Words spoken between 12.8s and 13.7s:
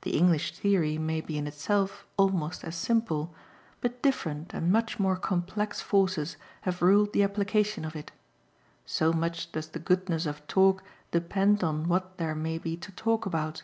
talk about.